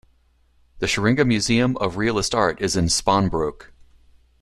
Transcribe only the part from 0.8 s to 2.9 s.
Scheringa Museum of Realist Art is in